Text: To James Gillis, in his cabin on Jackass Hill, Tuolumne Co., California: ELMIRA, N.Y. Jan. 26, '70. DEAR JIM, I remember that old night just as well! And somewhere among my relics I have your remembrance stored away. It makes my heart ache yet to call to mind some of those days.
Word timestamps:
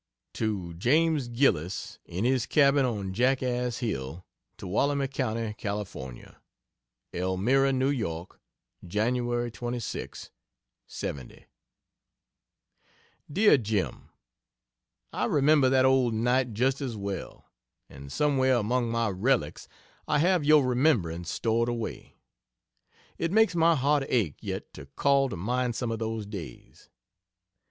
To 0.33 0.73
James 0.73 1.27
Gillis, 1.27 1.99
in 2.05 2.23
his 2.23 2.47
cabin 2.47 2.87
on 2.87 3.13
Jackass 3.13 3.77
Hill, 3.85 4.25
Tuolumne 4.57 5.07
Co., 5.07 5.53
California: 5.59 6.41
ELMIRA, 7.13 7.69
N.Y. 7.69 8.25
Jan. 8.87 9.51
26, 9.51 10.31
'70. 10.87 11.45
DEAR 13.31 13.57
JIM, 13.59 14.09
I 15.13 15.25
remember 15.25 15.69
that 15.69 15.85
old 15.85 16.15
night 16.15 16.55
just 16.55 16.81
as 16.81 16.97
well! 16.97 17.45
And 17.87 18.11
somewhere 18.11 18.55
among 18.55 18.89
my 18.89 19.07
relics 19.07 19.67
I 20.07 20.17
have 20.17 20.43
your 20.43 20.65
remembrance 20.65 21.29
stored 21.29 21.69
away. 21.69 22.15
It 23.19 23.31
makes 23.31 23.53
my 23.53 23.75
heart 23.75 24.05
ache 24.09 24.37
yet 24.41 24.73
to 24.73 24.87
call 24.87 25.29
to 25.29 25.35
mind 25.37 25.75
some 25.75 25.91
of 25.91 25.99
those 25.99 26.25
days. 26.25 26.89